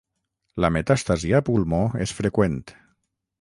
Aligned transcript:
La 0.63 0.71
metàstasi 0.77 1.33
a 1.41 1.41
pulmó 1.51 1.83
és 2.07 2.15
freqüent. 2.21 2.59